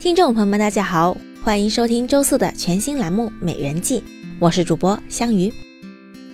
[0.00, 3.98] 听众朋友们，大家好，欢迎收听周四的全新栏目《美人计》，
[4.38, 5.52] 我是主播香鱼。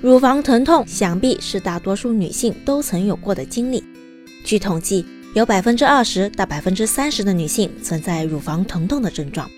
[0.02, 3.82] 乳房疼痛想必是大多数女性都曾有过的经历。
[4.44, 9.50] 据统计，有百分之二十到百分之三十的女性存在乳房疼痛的症状。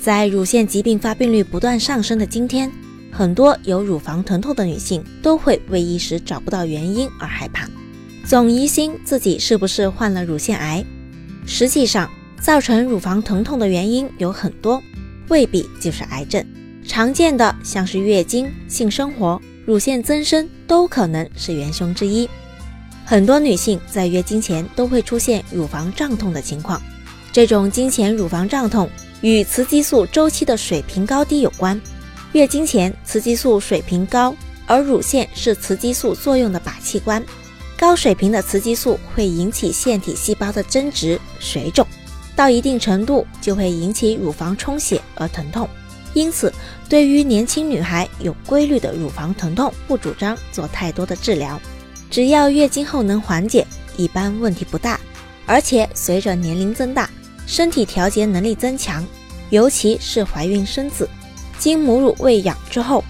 [0.00, 2.70] 在乳腺疾病发病率不断上升的今天，
[3.10, 7.68] 很多有乳房疼痛的女性都会为一时找不到原因而害怕，
[8.24, 10.84] 总疑心自己是不是患了乳腺癌。
[11.44, 12.08] 实际上，
[12.40, 14.82] 造成乳房疼痛的原因有很多，
[15.28, 16.44] 未必就是癌症。
[16.86, 22.28] 常见的像是月经、性生活、乳腺增生都可能是元凶之一。
[23.04, 26.80] 很多女性在月经前都会出现乳房胀痛的情况，
[27.32, 28.88] 这种经前乳房胀痛
[29.20, 31.78] 与雌激素周期的水平高低有关。
[32.32, 34.34] 月经前雌激素水平高，
[34.66, 37.22] 而乳腺是雌激素作用的靶器官，
[37.78, 41.86] 高水平的雌激素会引起腺体细胞的增殖、水肿。
[42.38, 45.68] 到一定程度就会引起乳房充血而疼痛，
[46.14, 46.54] 因此
[46.88, 51.60] 对于年轻女孩有规律的乳房疼痛，不主张做太多的治疗。
[52.08, 55.00] 只要月经后能缓解，一般问题不大。
[55.46, 57.10] 而且随着年龄增大，
[57.44, 59.04] 身体调节能力增强，
[59.50, 61.10] 尤其是怀孕生子、
[61.58, 63.02] 经母乳喂养之后，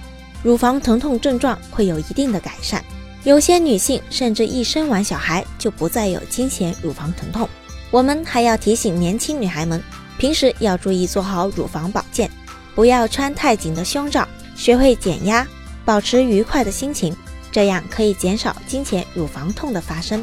[0.42, 2.82] 乳房疼痛症状会有一定的改善。
[3.24, 7.46] 有些女性甚至一生完小孩就不再有经前乳房疼痛。
[7.90, 9.82] 我们还要提醒年轻女孩们，
[10.18, 12.30] 平时要注意做好乳房保健，
[12.74, 15.46] 不要穿太紧的胸罩，学会减压，
[15.86, 17.16] 保持愉快的心情，
[17.50, 20.22] 这样可以减少经前乳房痛的发生。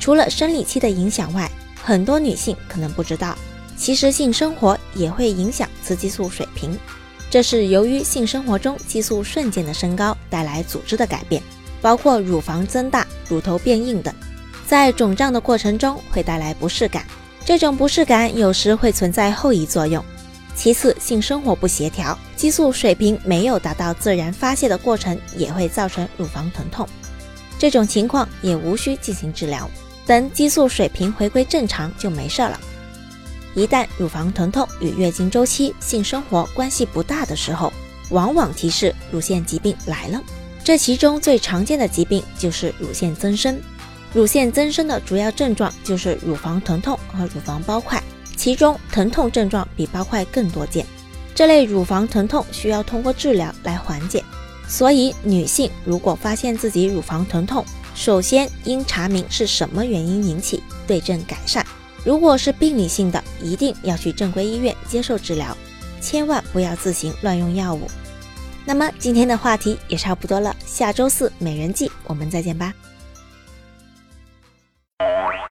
[0.00, 1.50] 除了生理期的影响外，
[1.82, 3.36] 很多女性可能不知道，
[3.76, 6.78] 其实性生活也会影响雌激素水平，
[7.30, 11.42] 这是由于性生活中激素瞬间的升高带来组织的改变，
[11.82, 14.14] 包括乳房增大、乳头变硬等。
[14.66, 17.06] 在肿胀的过程中会带来不适感，
[17.44, 20.04] 这种不适感有时会存在后遗作用。
[20.56, 26.88] 其次，性生活不协调，激素水平没有达到自然发泄的过程，也会造成乳房疼痛。
[27.58, 29.70] 这种情况也无需进行治疗，
[30.04, 32.58] 等激素水平回归正常就没事了。
[33.54, 37.72] 一旦乳房疼痛与月经周期、性生活关系不大的时候，
[38.10, 40.20] 往往提示乳腺疾病来了。
[40.64, 43.60] 这其中最常见的疾病就是乳腺增生。
[44.16, 48.02] 乳腺增生的主要症状就是乳房疼痛和乳房包块，
[48.34, 50.86] 其中疼痛症状比包块更多见。
[51.34, 54.24] 这类乳房疼痛需要通过治疗来缓解，
[54.66, 57.62] 所以女性如果发现自己乳房疼痛，
[57.94, 61.62] 首先应查明是什么原因引起，对症改善。
[62.02, 65.54] 如果是病理性的，一定要去正规医院接受治疗，
[66.00, 67.82] 千万不要自行乱用药物。
[68.64, 72.72] 那么今天的话题也差不多了，下周四美人计，我们再见吧。